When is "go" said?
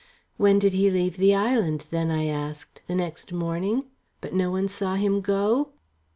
5.21-5.73